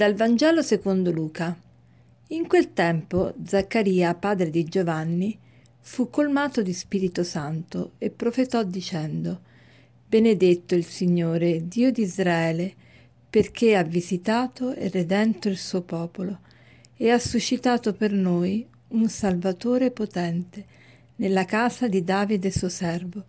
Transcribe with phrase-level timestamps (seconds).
[0.00, 1.54] Dal Vangelo secondo Luca.
[2.28, 5.38] In quel tempo Zaccaria, padre di Giovanni,
[5.78, 9.40] fu colmato di Spirito Santo e profetò dicendo
[10.08, 12.72] Benedetto il Signore, Dio di Israele,
[13.28, 16.38] perché ha visitato e redento il suo popolo
[16.96, 20.64] e ha suscitato per noi un Salvatore potente
[21.16, 23.22] nella casa di Davide suo servo,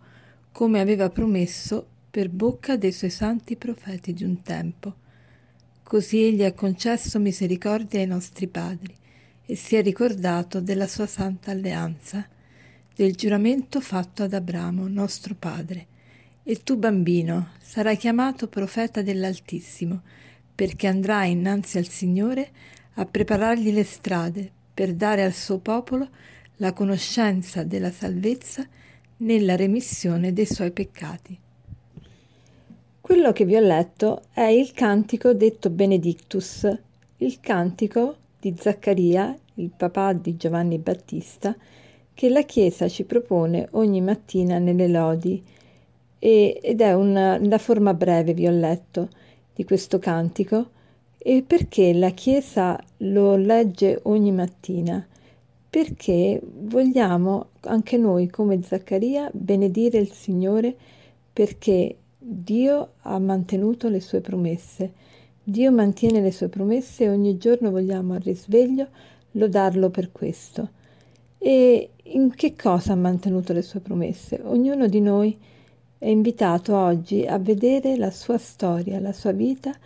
[0.50, 5.00] come aveva promesso per bocca dei suoi santi profeti di un tempo
[5.92, 8.96] Così egli ha concesso misericordia ai nostri padri
[9.44, 12.26] e si è ricordato della sua santa alleanza,
[12.96, 15.86] del giuramento fatto ad Abramo, nostro padre.
[16.44, 20.00] E tu, bambino, sarai chiamato profeta dell'Altissimo,
[20.54, 22.48] perché andrai innanzi al Signore
[22.94, 26.08] a preparargli le strade per dare al suo popolo
[26.56, 28.66] la conoscenza della salvezza
[29.18, 31.38] nella remissione dei suoi peccati.
[33.02, 36.70] Quello che vi ho letto è il cantico detto Benedictus,
[37.16, 41.54] il cantico di Zaccaria, il papà di Giovanni Battista,
[42.14, 45.42] che la Chiesa ci propone ogni mattina nelle lodi
[46.20, 49.08] e, ed è una, la forma breve, vi ho letto,
[49.52, 50.70] di questo cantico
[51.18, 55.04] e perché la Chiesa lo legge ogni mattina?
[55.68, 60.76] Perché vogliamo anche noi, come Zaccaria, benedire il Signore
[61.32, 64.92] perché Dio ha mantenuto le sue promesse.
[65.42, 68.86] Dio mantiene le sue promesse e ogni giorno vogliamo al risveglio
[69.32, 70.70] lodarlo per questo.
[71.36, 74.40] E in che cosa ha mantenuto le sue promesse?
[74.44, 75.36] Ognuno di noi
[75.98, 79.76] è invitato oggi a vedere la sua storia, la sua vita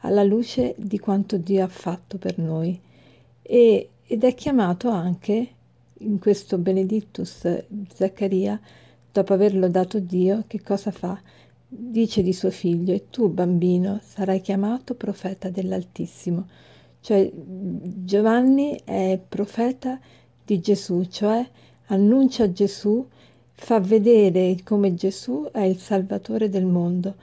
[0.00, 2.78] alla luce di quanto Dio ha fatto per noi.
[3.40, 5.48] E, ed è chiamato anche
[6.00, 7.64] in questo Benedictus
[7.94, 8.60] Zaccaria,
[9.10, 11.18] dopo averlo dato Dio, che cosa fa?
[11.68, 16.46] Dice di suo figlio, e tu, bambino, sarai chiamato profeta dell'Altissimo.
[17.00, 20.00] Cioè Giovanni è profeta
[20.44, 21.46] di Gesù, cioè
[21.86, 23.06] annuncia Gesù,
[23.52, 27.14] fa vedere come Gesù è il Salvatore del mondo,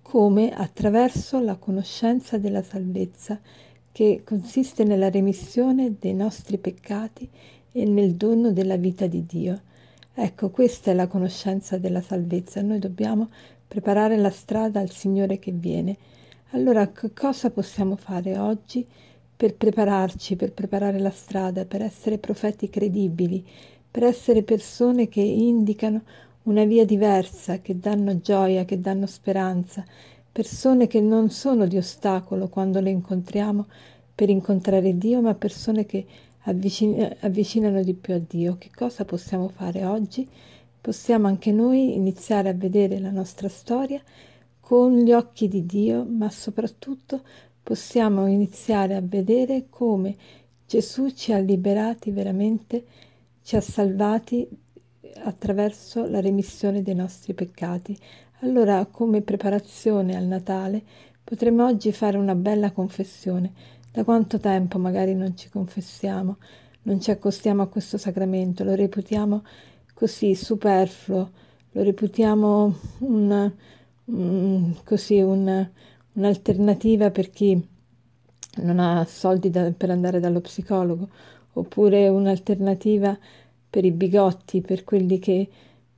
[0.00, 3.40] come attraverso la conoscenza della salvezza,
[3.90, 7.28] che consiste nella remissione dei nostri peccati
[7.72, 9.60] e nel dono della vita di Dio.
[10.14, 12.62] Ecco, questa è la conoscenza della salvezza.
[12.62, 13.28] Noi dobbiamo
[13.72, 15.96] preparare la strada al Signore che viene.
[16.50, 18.86] Allora, che cosa possiamo fare oggi
[19.34, 23.42] per prepararci, per preparare la strada, per essere profeti credibili,
[23.90, 26.02] per essere persone che indicano
[26.42, 29.82] una via diversa, che danno gioia, che danno speranza,
[30.30, 33.64] persone che non sono di ostacolo quando le incontriamo
[34.14, 36.04] per incontrare Dio, ma persone che
[36.42, 38.56] avvicin- avvicinano di più a Dio.
[38.58, 40.28] Che cosa possiamo fare oggi?
[40.82, 44.02] Possiamo anche noi iniziare a vedere la nostra storia
[44.58, 47.22] con gli occhi di Dio, ma soprattutto
[47.62, 50.16] possiamo iniziare a vedere come
[50.66, 52.84] Gesù ci ha liberati veramente,
[53.42, 54.48] ci ha salvati
[55.24, 57.96] attraverso la remissione dei nostri peccati.
[58.40, 60.82] Allora, come preparazione al Natale,
[61.22, 63.52] potremmo oggi fare una bella confessione.
[63.92, 66.38] Da quanto tempo magari non ci confessiamo,
[66.82, 69.44] non ci accostiamo a questo sacramento, lo reputiamo
[70.02, 71.30] così superfluo,
[71.70, 73.52] lo reputiamo un,
[74.06, 75.68] un, così un,
[76.14, 77.68] un'alternativa per chi
[78.56, 81.08] non ha soldi da, per andare dallo psicologo,
[81.52, 83.16] oppure un'alternativa
[83.70, 85.48] per i bigotti, per quelli che,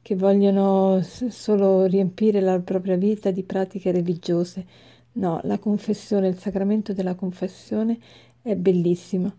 [0.03, 4.66] che vogliono solo riempire la propria vita di pratiche religiose.
[5.12, 7.98] No, la confessione, il sacramento della confessione
[8.42, 9.32] è bellissimo.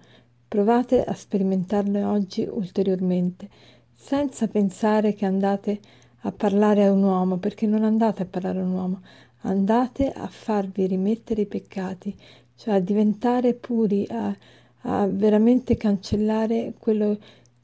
[0.47, 5.79] Provate a sperimentarlo oggi ulteriormente senza pensare che andate
[6.22, 9.01] a parlare a un uomo, perché non andate a parlare a un uomo,
[9.41, 12.15] andate a farvi rimettere i peccati,
[12.56, 14.36] cioè a diventare puri, a,
[14.81, 17.18] a veramente cancellare quello,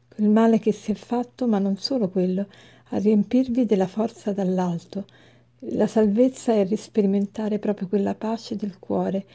[0.07, 2.47] quel male che si è fatto, ma non solo quello,
[2.89, 5.05] a riempirvi della forza dall'alto.
[5.65, 9.25] La salvezza è risperimentare proprio quella pace del cuore,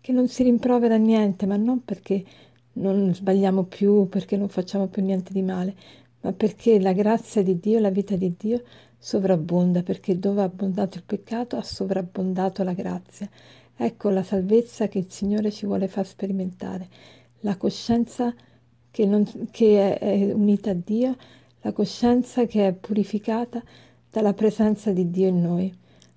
[0.00, 2.24] che non si rimprovera niente, ma non perché
[2.74, 5.74] non sbagliamo più, perché non facciamo più niente di male,
[6.24, 8.62] ma perché la grazia di Dio, la vita di Dio
[8.98, 13.28] sovrabbonda, perché dove ha abbondato il peccato ha sovrabbondato la grazia.
[13.76, 16.88] Ecco la salvezza che il Signore ci vuole far sperimentare,
[17.40, 18.34] la coscienza
[18.90, 21.14] che, non, che è, è unita a Dio,
[21.60, 23.62] la coscienza che è purificata
[24.10, 25.74] dalla presenza di Dio in noi.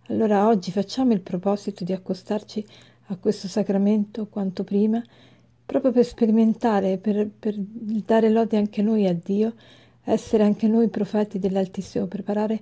[0.07, 2.65] Allora oggi facciamo il proposito di accostarci
[3.07, 5.03] a questo sacramento quanto prima,
[5.65, 9.53] proprio per sperimentare, per, per dare lode anche noi a Dio
[10.11, 12.59] essere anche noi profeti dell'Altissimo, preparare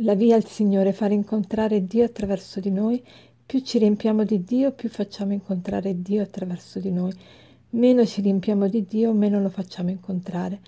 [0.00, 3.02] la via al Signore, fare incontrare Dio attraverso di noi
[3.46, 7.12] Più ci riempiamo di Dio, più facciamo incontrare Dio attraverso di noi.
[7.70, 10.58] Meno ci riempiamo di Dio, meno lo facciamo incontrare.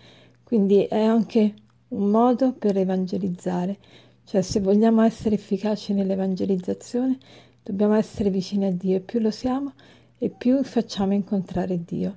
[0.44, 1.54] Quindi è anche
[1.88, 3.78] un modo per evangelizzare.
[4.22, 7.18] Cioè se vogliamo essere efficaci nell'evangelizzazione,
[7.64, 9.72] dobbiamo essere vicini a Dio e più lo siamo
[10.16, 12.14] e più facciamo incontrare Dio.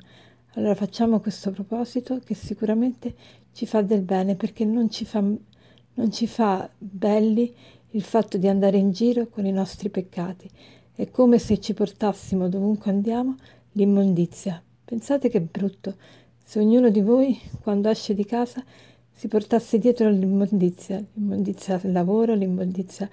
[0.56, 3.16] Allora facciamo questo proposito che sicuramente
[3.54, 7.54] ci fa del bene perché non ci fa, non ci fa belli
[7.92, 10.50] il fatto di andare in giro con i nostri peccati.
[10.94, 13.38] È come se ci portassimo dovunque andiamo
[13.74, 14.62] l'immondizia.
[14.84, 15.96] Pensate che brutto
[16.44, 18.62] se ognuno di voi quando esce di casa
[19.10, 23.10] si portasse dietro l'immondizia, l'immondizia al lavoro, l'immondizia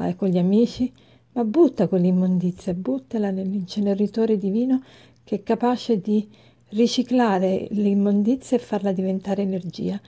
[0.00, 0.92] eh, con gli amici,
[1.34, 4.82] ma butta quell'immondizia, buttala nell'inceneritore divino
[5.22, 6.28] che è capace di
[6.72, 10.00] riciclare l'immondizia e farla diventare energia,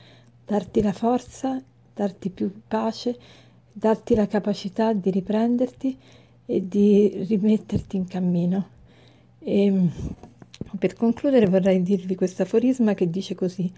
[0.45, 1.63] darti la forza,
[1.95, 3.17] darti più pace,
[3.73, 5.97] darti la capacità di riprenderti
[6.47, 8.69] e di rimetterti in cammino.
[9.39, 9.93] E ehm,
[10.79, 13.71] per concludere vorrei dirvi questo aforisma che dice così: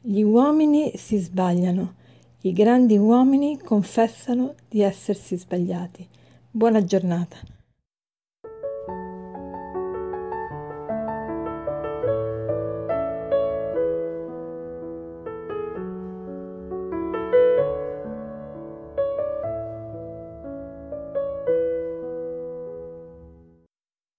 [0.00, 1.94] Gli uomini si sbagliano,
[2.42, 6.06] i grandi uomini confessano di essersi sbagliati.
[6.50, 7.61] Buona giornata.